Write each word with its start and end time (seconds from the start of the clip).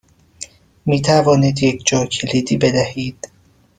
می 0.85 1.01
توانید 1.01 1.63
یک 1.63 1.83
جاکلیدی 1.85 2.57
بدهید؟ 2.57 3.27